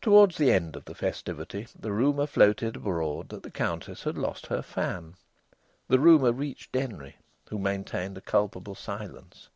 [0.00, 4.46] Towards the end of the festivity the rumour floated abroad that the Countess had lost
[4.46, 5.16] her fan.
[5.88, 7.16] The rumour reached Denry,
[7.48, 9.48] who maintained a culpable silence.